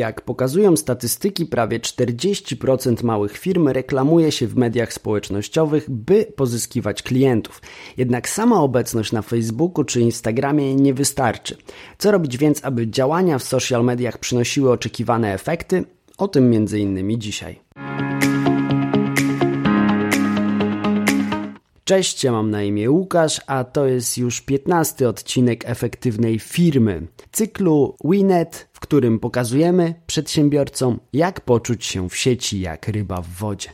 [0.00, 7.62] Jak pokazują statystyki, prawie 40% małych firm reklamuje się w mediach społecznościowych, by pozyskiwać klientów.
[7.96, 11.56] Jednak sama obecność na Facebooku czy Instagramie nie wystarczy.
[11.98, 15.84] Co robić więc, aby działania w social mediach przynosiły oczekiwane efekty?
[16.18, 17.20] O tym m.in.
[17.20, 17.60] dzisiaj.
[21.90, 27.96] Cześć, ja mam na imię Łukasz, a to jest już 15 odcinek efektywnej firmy, cyklu
[28.04, 33.68] Winet, w którym pokazujemy przedsiębiorcom, jak poczuć się w sieci jak ryba w wodzie.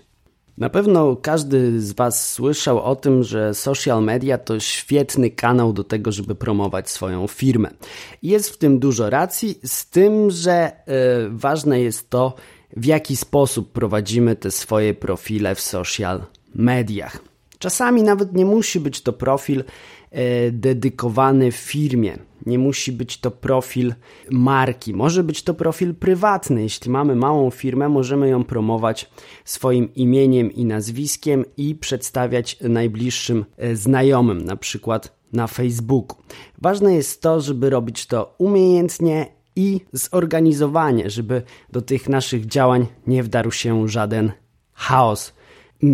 [0.59, 5.85] Na pewno każdy z Was słyszał o tym, że social media to świetny kanał do
[5.85, 7.71] tego, żeby promować swoją firmę.
[8.23, 10.95] Jest w tym dużo racji, z tym, że yy,
[11.31, 12.35] ważne jest to,
[12.77, 16.23] w jaki sposób prowadzimy te swoje profile w social
[16.55, 17.36] mediach.
[17.59, 19.65] Czasami nawet nie musi być to profil
[20.11, 23.95] e, dedykowany firmie, nie musi być to profil
[24.31, 26.63] marki, może być to profil prywatny.
[26.63, 29.11] Jeśli mamy małą firmę, możemy ją promować
[29.45, 36.19] swoim imieniem i nazwiskiem i przedstawiać najbliższym e, znajomym, na przykład na Facebooku.
[36.63, 41.43] Ważne jest to, żeby robić to umiejętnie i zorganizowanie, żeby
[41.73, 44.33] do tych naszych działań nie wdarł się żaden
[44.73, 45.33] chaos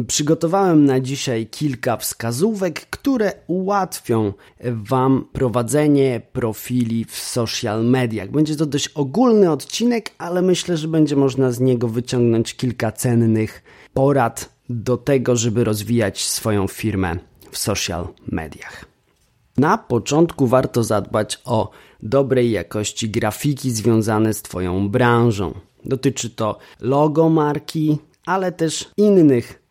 [0.07, 4.33] Przygotowałem na dzisiaj kilka wskazówek, które ułatwią
[4.65, 8.31] Wam prowadzenie profili w social mediach.
[8.31, 13.63] Będzie to dość ogólny odcinek, ale myślę, że będzie można z niego wyciągnąć kilka cennych
[13.95, 17.17] porad do tego, żeby rozwijać swoją firmę
[17.51, 18.85] w social mediach.
[19.57, 21.71] Na początku warto zadbać o
[22.03, 25.55] dobrej jakości grafiki związane z Twoją branżą.
[25.85, 29.62] Dotyczy to logo marki, ale też innych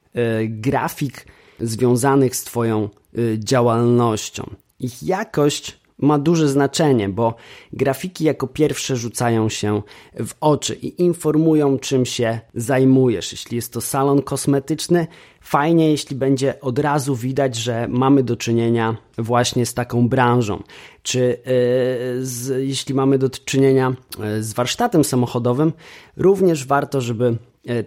[0.48, 1.26] grafik
[1.62, 4.56] związanych z Twoją e, działalnością.
[4.80, 7.36] Ich jakość ma duże znaczenie, bo
[7.74, 9.82] grafiki jako pierwsze rzucają się
[10.14, 13.32] w oczy i informują, czym się zajmujesz.
[13.32, 15.08] Jeśli jest to salon kosmetyczny,
[15.42, 20.64] fajnie, jeśli będzie od razu widać, że mamy do czynienia właśnie z taką branżą.
[21.04, 23.94] Czy yy, z, jeśli mamy do czynienia
[24.40, 25.74] z warsztatem samochodowym,
[26.18, 27.38] również warto, żeby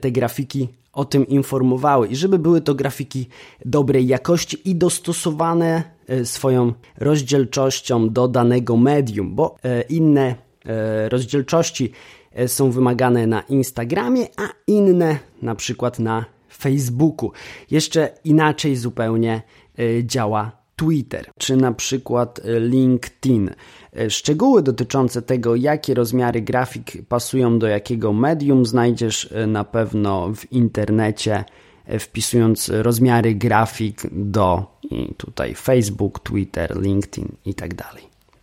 [0.00, 3.28] te grafiki o tym informowały i żeby były to grafiki
[3.64, 10.34] dobrej jakości i dostosowane e, swoją rozdzielczością do danego medium, bo e, inne
[10.66, 11.92] e, rozdzielczości
[12.46, 17.32] są wymagane na Instagramie, a inne na przykład na Facebooku.
[17.70, 19.42] Jeszcze inaczej zupełnie
[20.02, 23.50] działa Twitter czy na przykład e, LinkedIn.
[23.96, 30.34] E, szczegóły dotyczące tego, jakie rozmiary grafik pasują do jakiego medium, znajdziesz e, na pewno
[30.34, 31.44] w internecie,
[31.98, 34.66] wpisując rozmiary grafik do
[35.16, 37.74] tutaj Facebook, Twitter, LinkedIn i tak.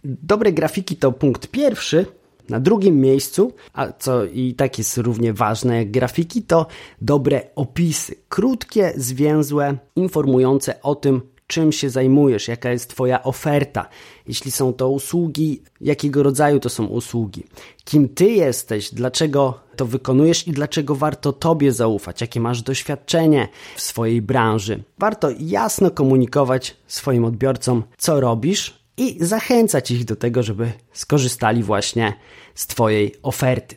[0.03, 2.05] Dobre grafiki to punkt pierwszy.
[2.49, 6.67] Na drugim miejscu, a co i tak jest równie ważne jak grafiki, to
[7.01, 8.15] dobre opisy.
[8.29, 13.89] Krótkie, zwięzłe, informujące o tym, czym się zajmujesz, jaka jest Twoja oferta,
[14.27, 17.43] jeśli są to usługi, jakiego rodzaju to są usługi,
[17.85, 23.81] kim Ty jesteś, dlaczego to wykonujesz i dlaczego warto Tobie zaufać, jakie masz doświadczenie w
[23.81, 24.83] swojej branży.
[24.97, 32.13] Warto jasno komunikować swoim odbiorcom, co robisz i zachęcać ich do tego, żeby skorzystali właśnie
[32.55, 33.75] z Twojej oferty.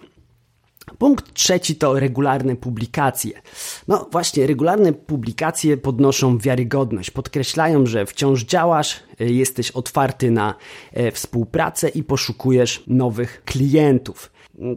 [0.99, 3.43] Punkt trzeci to regularne publikacje.
[3.89, 10.55] No właśnie, regularne publikacje podnoszą wiarygodność, podkreślają, że wciąż działasz, e, jesteś otwarty na
[10.93, 14.31] e, współpracę i poszukujesz nowych klientów.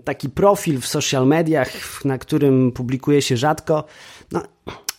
[0.03, 3.83] Taki profil w social mediach, na którym publikuje się rzadko,
[4.31, 4.41] no,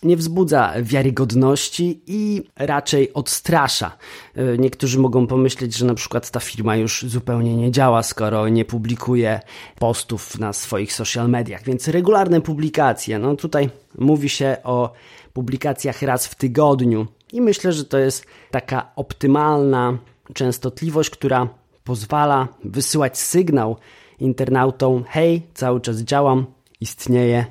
[0.03, 3.97] nie wzbudza wiarygodności i raczej odstrasza.
[4.35, 8.65] E, niektórzy mogą pomyśleć, że na przykład ta firma już zupełnie nie działa, skoro nie
[8.65, 9.39] publikuje
[9.79, 11.63] postów na swoich social mediach.
[11.63, 13.19] Więc regularne publikacje.
[13.19, 14.93] No tutaj mówi się o
[15.33, 19.97] publikacjach raz w tygodniu i myślę, że to jest taka optymalna
[20.33, 21.47] częstotliwość, która
[21.83, 23.77] pozwala wysyłać sygnał
[24.19, 26.45] internautom: hej, cały czas działam,
[26.81, 27.45] istnieję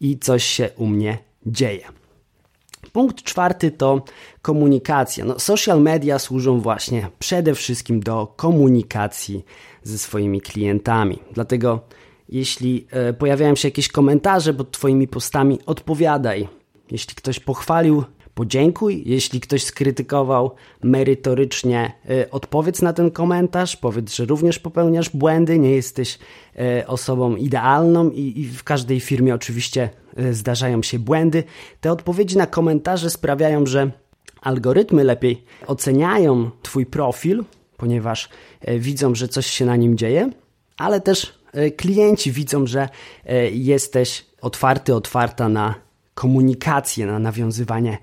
[0.00, 1.84] i coś się u mnie dzieje.
[2.92, 4.02] Punkt czwarty to
[4.42, 5.24] komunikacja.
[5.24, 9.44] No, social media służą właśnie przede wszystkim do komunikacji
[9.82, 11.18] ze swoimi klientami.
[11.32, 11.80] Dlatego
[12.28, 16.48] jeśli e, pojawiają się jakieś komentarze pod Twoimi postami, odpowiadaj.
[16.90, 19.02] Jeśli ktoś pochwalił podziękuj.
[19.06, 25.70] Jeśli ktoś skrytykował merytorycznie, e, odpowiedz na ten komentarz, powiedz, że również popełniasz błędy, nie
[25.70, 26.18] jesteś
[26.58, 31.44] e, osobą idealną i, w każdej firmie oczywiście e, zdarzają się błędy.
[31.80, 33.90] Te odpowiedzi na komentarze sprawiają, że
[34.40, 37.44] algorytmy lepiej oceniają Twój profil,
[37.76, 38.28] ponieważ
[38.78, 40.30] widzą, że coś się na nim dzieje,
[40.76, 41.38] ale też
[41.76, 42.88] klienci widzą, że
[43.52, 45.74] jesteś otwarty, otwarta na
[46.14, 47.98] komunikację, na nawiązywanie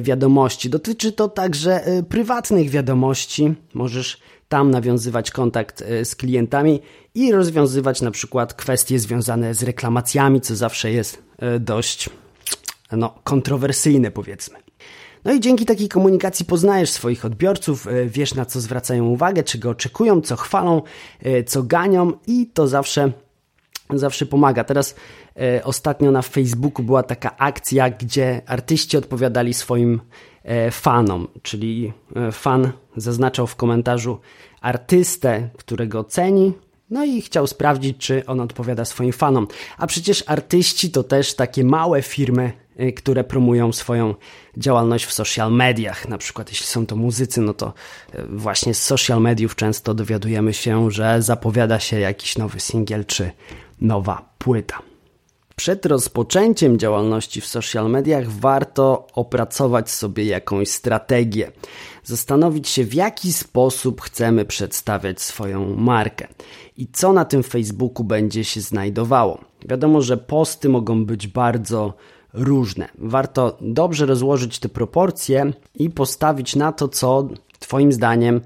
[0.00, 0.70] wiadomości.
[0.70, 3.54] Dotyczy to także prywatnych wiadomości.
[3.74, 6.80] Możesz tam nawiązywać kontakt z klientami
[7.14, 11.22] i rozwiązywać na przykład kwestie związane z reklamacjami, co zawsze jest
[11.60, 12.10] dość
[12.92, 14.58] no, kontrowersyjne, powiedzmy.
[15.26, 19.70] No i dzięki takiej komunikacji poznajesz swoich odbiorców, e, wiesz na co zwracają uwagę, czego
[19.70, 20.82] oczekują, co chwalą,
[21.22, 23.12] e, co ganią i to zawsze,
[23.94, 24.64] zawsze pomaga.
[24.64, 24.94] Teraz
[25.36, 30.00] e, ostatnio na Facebooku była taka akcja, gdzie artyści odpowiadali swoim
[30.70, 31.92] fanom, czyli
[32.32, 34.18] fan zaznaczał w komentarzu
[34.60, 36.52] artystę, którego ceni,
[36.90, 39.46] no i chciał sprawdzić, czy on odpowiada swoim fanom.
[39.78, 44.14] A przecież artyści to też takie małe firmy Y, które promują swoją
[44.56, 46.08] działalność w social mediach.
[46.08, 47.72] Na przykład, jeśli są to muzycy, no to
[48.14, 53.30] y, właśnie z social mediów często dowiadujemy się, że zapowiada się jakiś nowy singiel czy
[53.80, 54.82] nowa płyta.
[55.56, 61.52] Przed rozpoczęciem działalności w social mediach warto opracować sobie jakąś strategię,
[62.04, 66.28] zastanowić się, w jaki sposób chcemy przedstawiać swoją markę
[66.76, 69.40] i co na tym Facebooku będzie się znajdowało.
[69.68, 71.94] Wiadomo, że posty mogą być bardzo
[72.32, 72.88] różne.
[72.98, 77.28] Warto dobrze rozłożyć te proporcje i postawić na to, co
[77.58, 78.40] Twoim zdaniem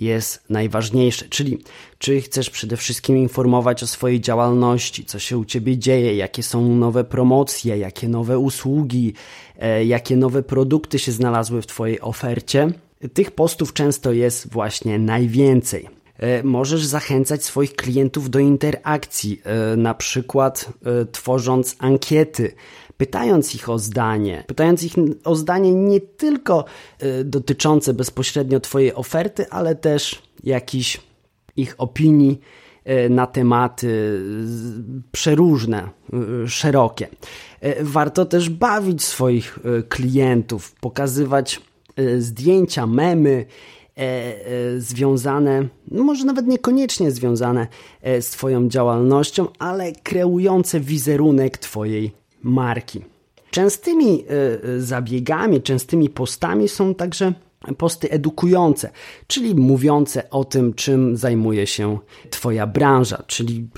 [0.00, 1.28] jest najważniejsze.
[1.28, 1.58] Czyli,
[1.98, 6.74] czy chcesz przede wszystkim informować o swojej działalności, co się u Ciebie dzieje, jakie są
[6.76, 9.14] nowe promocje, jakie nowe usługi,
[9.58, 12.72] e, jakie nowe produkty się znalazły w Twojej ofercie.
[13.12, 15.88] Tych postów często jest właśnie najwięcej.
[16.18, 20.72] E, możesz zachęcać swoich klientów do interakcji, e, na przykład
[21.12, 22.52] tworząc ankiety,
[23.00, 24.94] pytając ich o zdanie, pytając ich
[25.24, 26.64] o zdanie nie tylko
[27.02, 31.00] y, dotyczące bezpośrednio Twojej oferty, ale też jakichś
[31.56, 32.40] ich opinii
[33.06, 34.20] y, na tematy
[35.12, 35.88] przeróżne,
[36.44, 37.08] y, szerokie.
[37.80, 39.58] Warto też bawić swoich
[39.88, 41.60] klientów, pokazywać
[42.18, 43.46] zdjęcia, memy,
[44.78, 47.66] związane, no może nawet niekoniecznie związane
[48.20, 53.04] z Twoją działalnością, ale kreujące wizerunek Twojej marki.
[53.50, 54.32] Częstymi e,
[54.76, 57.32] e, zabiegami, częstymi postami są także
[57.78, 58.90] posty edukujące,
[59.26, 61.98] czyli mówiące o tym, czym zajmuje się
[62.30, 63.68] Twoja branża, czyli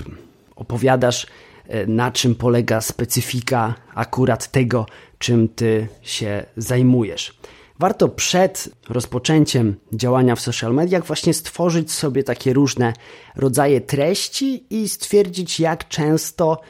[0.55, 1.27] opowiadasz,
[1.67, 4.85] e, na czym polega specyfika akurat tego,
[5.19, 7.37] czym Ty się zajmujesz.
[7.79, 12.93] Warto przed rozpoczęciem działania w social mediach właśnie stworzyć sobie takie różne
[13.35, 16.61] rodzaje treści i stwierdzić, jak często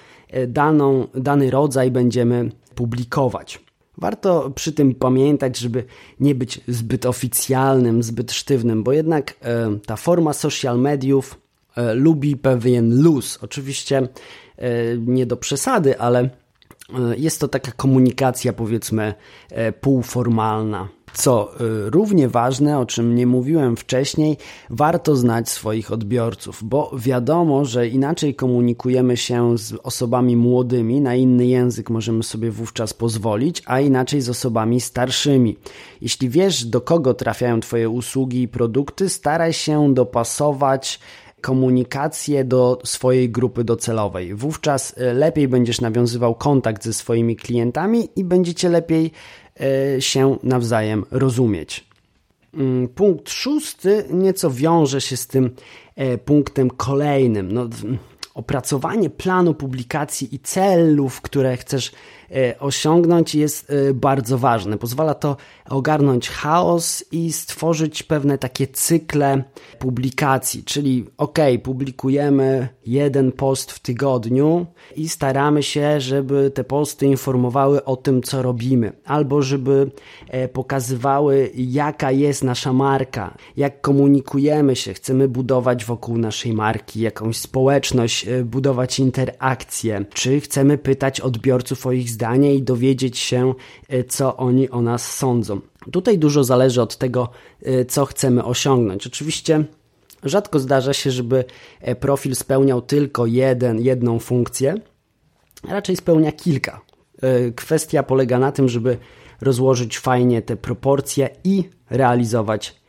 [0.48, 3.60] daną, dany rodzaj będziemy publikować.
[3.98, 5.84] Warto przy tym pamiętać, żeby
[6.20, 11.40] nie być zbyt oficjalnym, zbyt sztywnym, bo jednak e, ta forma social mediów
[11.76, 13.40] e, lubi pewien luz.
[13.42, 13.98] Oczywiście
[14.58, 16.30] e, nie do przesady, ale e,
[17.18, 19.14] jest to taka komunikacja, powiedzmy,
[19.50, 20.88] e, półformalna.
[21.14, 24.38] Co y, równie ważne, o czym nie mówiłem wcześniej,
[24.70, 31.46] warto znać swoich odbiorców, bo wiadomo, że inaczej komunikujemy się z osobami młodymi, na inny
[31.46, 35.58] język możemy sobie wówczas pozwolić, a inaczej z osobami starszymi.
[36.02, 41.00] Jeśli wiesz, do kogo trafiają Twoje usługi i produkty, staraj się dopasować
[41.44, 44.36] komunikację do swojej grupy docelowej.
[44.36, 49.12] Wówczas y, lepiej będziesz nawiązywał kontakt ze swoimi klientami i będziecie lepiej
[50.00, 51.88] się nawzajem rozumieć.
[52.54, 55.50] Mm, punkt szósty nieco wiąże się z tym
[55.96, 57.52] e, punktem kolejnym.
[57.52, 57.70] No,
[58.34, 61.94] opracowanie planu publikacji i celów, które chcesz e,
[62.60, 64.78] osiągnąć, jest e, bardzo ważne.
[64.78, 65.38] Pozwala to
[65.70, 69.44] ogarnąć chaos i stworzyć pewne takie cykle
[69.80, 77.84] publikacji, czyli ok, publikujemy jeden post w tygodniu i staramy się, żeby te posty informowały
[77.84, 79.92] o tym, co robimy, albo żeby
[80.30, 87.38] e, pokazywały, jaka jest nasza marka, jak komunikujemy się, chcemy budować wokół naszej marki jakąś
[87.38, 92.23] społeczność, E, budować interakcje, czy chcemy pytać odbiorców o ich zdanie
[92.56, 93.54] i dowiedzieć się,
[93.90, 95.62] e, co oni o nas sądzą.
[95.92, 97.30] Tutaj dużo zależy od tego,
[97.62, 99.08] e, co chcemy osiągnąć.
[99.08, 99.66] Oczywiście
[100.24, 101.46] rzadko zdarza się, żeby
[102.00, 104.76] profil spełniał tylko jeden, jedną funkcję,
[105.70, 106.82] raczej spełnia kilka.
[107.56, 108.98] Kwestia polega na tym, żeby
[109.42, 112.82] rozłożyć fajnie te proporcje i realizować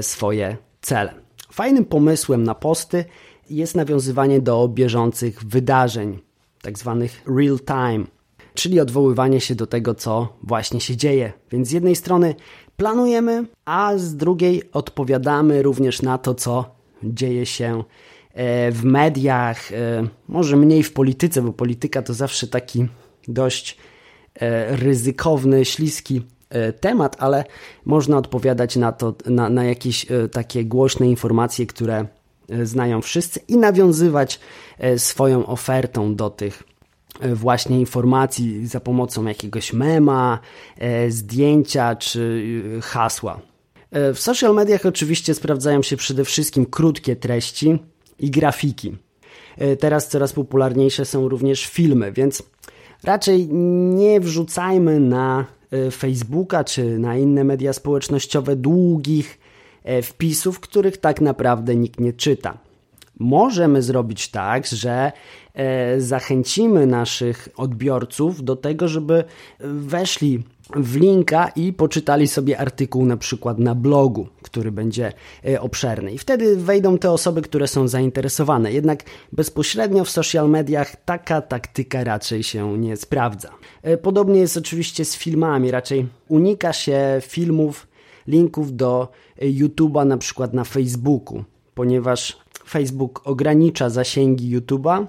[0.00, 1.14] swoje cele.
[1.52, 3.04] Fajnym pomysłem na posty
[3.50, 6.18] jest nawiązywanie do bieżących wydarzeń,
[6.62, 8.04] tak zwanych real time,
[8.54, 11.32] czyli odwoływanie się do tego, co właśnie się dzieje.
[11.50, 12.34] Więc z jednej strony
[12.76, 17.84] planujemy, a z drugiej odpowiadamy również na to, co dzieje się
[18.72, 19.70] w mediach,
[20.28, 22.86] może mniej w polityce, bo polityka to zawsze taki
[23.28, 23.78] dość
[24.68, 26.22] ryzykowny, śliski
[26.80, 27.44] temat, ale
[27.84, 32.06] można odpowiadać na to, na, na jakieś takie głośne informacje, które
[32.62, 34.40] znają wszyscy i nawiązywać
[34.96, 36.73] swoją ofertą do tych E,
[37.34, 40.38] właśnie informacji za pomocą jakiegoś mema,
[40.78, 42.42] e, zdjęcia czy
[42.78, 43.40] e, hasła.
[44.14, 47.78] W social mediach oczywiście sprawdzają się przede wszystkim krótkie treści
[48.18, 48.96] i grafiki.
[49.80, 52.42] Teraz coraz popularniejsze są również filmy, więc
[53.04, 53.48] raczej
[53.94, 55.46] nie wrzucajmy na
[55.92, 59.38] Facebooka czy na inne media społecznościowe długich
[60.02, 62.58] wpisów, których tak naprawdę nikt nie czyta.
[63.18, 65.12] Możemy zrobić tak, że
[65.54, 69.24] e, zachęcimy naszych odbiorców do tego, żeby
[69.60, 70.42] weszli
[70.76, 75.12] w linka i poczytali sobie artykuł na przykład na blogu, który będzie
[75.46, 76.12] e, obszerny.
[76.12, 78.72] I wtedy wejdą te osoby, które są zainteresowane.
[78.72, 83.50] Jednak bezpośrednio w social mediach taka taktyka raczej się nie sprawdza.
[83.82, 85.70] E, podobnie jest oczywiście z filmami.
[85.70, 87.86] Raczej unika się filmów,
[88.26, 89.08] linków do
[89.42, 91.44] YouTube'a na przykład na Facebooku,
[91.74, 95.06] ponieważ Facebook ogranicza zasięgi YouTube'a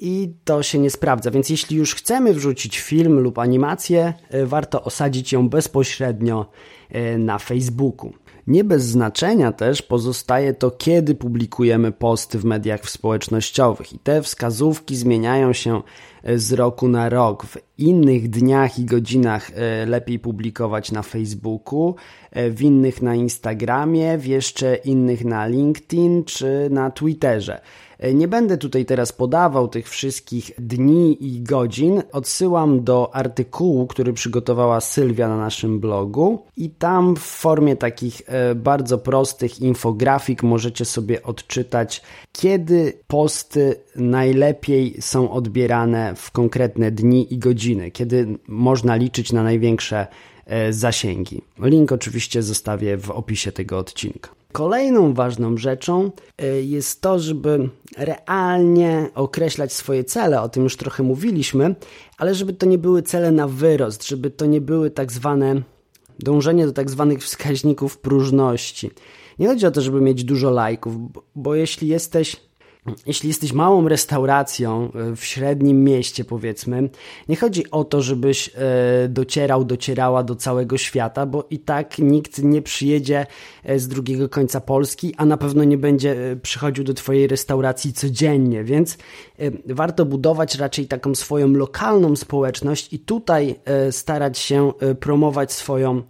[0.00, 1.30] i to się nie sprawdza.
[1.30, 6.46] Więc jeśli już chcemy wrzucić film lub animację, e, warto osadzić ją bezpośrednio
[6.90, 8.12] e, na Facebooku.
[8.46, 14.96] Nie bez znaczenia też pozostaje to, kiedy publikujemy posty w mediach społecznościowych i te wskazówki
[14.96, 15.82] zmieniają się
[16.22, 17.46] e, z roku na rok.
[17.46, 21.94] W innych dniach i godzinach e, lepiej publikować na Facebooku,
[22.30, 27.60] e, w innych na Instagramie, w jeszcze innych na LinkedIn czy na Twitterze.
[28.04, 32.02] E, nie będę tutaj teraz podawał tych wszystkich dni i godzin.
[32.12, 38.54] Odsyłam do artykułu, który przygotowała Sylwia na naszym blogu i tam w formie takich e,
[38.54, 47.38] bardzo prostych infografik możecie sobie odczytać, kiedy posty najlepiej są odbierane w konkretne dni i
[47.38, 50.06] godziny, kiedy można liczyć na największe
[50.46, 51.42] e, zasięgi.
[51.58, 54.43] Link oczywiście zostawię w opisie tego odcinka.
[54.54, 61.02] Kolejną ważną rzeczą e, jest to, żeby realnie określać swoje cele, o tym już trochę
[61.02, 61.74] mówiliśmy,
[62.18, 65.62] ale żeby to nie były cele na wyrost, żeby to nie były tak zwane
[66.18, 68.90] dążenie do tak zwanych wskaźników próżności.
[69.38, 70.94] Nie chodzi o to, żeby mieć dużo lajków,
[71.34, 72.36] bo jeśli jesteś
[73.06, 76.88] jeśli jesteś małą restauracją e, w średnim mieście, powiedzmy,
[77.28, 78.52] nie chodzi o to, żebyś e,
[79.08, 83.26] docierał, docierała do całego świata, bo i tak nikt nie przyjedzie
[83.64, 88.64] e, z drugiego końca Polski, a na pewno nie będzie przychodził do Twojej restauracji codziennie,
[88.64, 88.98] więc
[89.66, 93.60] warto budować raczej taką swoją lokalną społeczność i tutaj
[93.90, 96.02] starać się promować swoją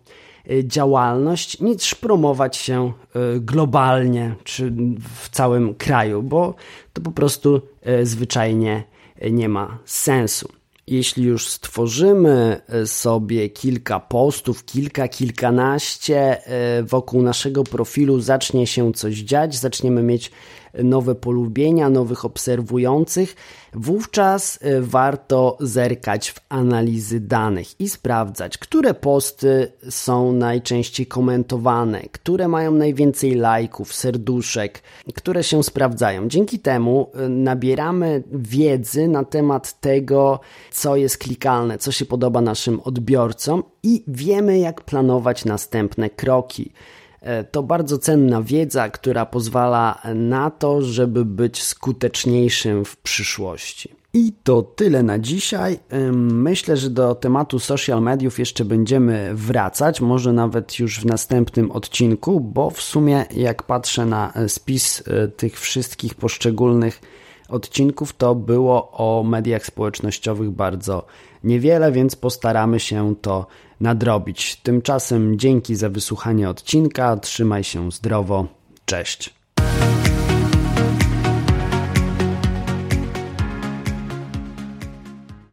[0.64, 2.92] działalność, niż promować się
[3.36, 4.72] y, globalnie czy
[5.14, 6.54] w całym kraju, bo
[6.92, 8.84] to po prostu y, zwyczajnie
[9.30, 10.48] nie ma sensu.
[10.86, 16.36] Jeśli już stworzymy sobie kilka postów, kilka, kilkanaście
[16.82, 20.30] wokół naszego profilu, zacznie się coś dziać, zaczniemy mieć
[20.82, 23.36] nowe polubienia, nowych obserwujących,
[23.74, 32.48] wówczas y, warto zerkać w analizy danych i sprawdzać, które posty są najczęściej komentowane, które
[32.48, 34.82] mają najwięcej lajków, serduszek,
[35.14, 36.28] które się sprawdzają.
[36.28, 40.40] Dzięki temu y, nabieramy wiedzy na temat tego,
[40.70, 46.72] co jest klikalne, co się podoba naszym odbiorcom i wiemy, jak planować następne kroki.
[47.24, 53.88] E, to bardzo cenna wiedza, która pozwala na to, żeby być skuteczniejszym w przyszłości.
[54.12, 55.78] I to tyle na dzisiaj.
[56.32, 62.40] Myślę, że do tematu social mediów jeszcze będziemy wracać, może nawet już w następnym odcinku,
[62.40, 67.00] bo w sumie jak patrzę na spis e, tych wszystkich poszczególnych
[67.48, 71.06] odcinków, to było o mediach społecznościowych bardzo
[71.44, 73.46] niewiele, więc postaramy się to
[73.80, 74.56] nadrobić.
[74.56, 78.46] Tymczasem dzięki za wysłuchanie odcinka, trzymaj się zdrowo,
[78.84, 79.34] cześć.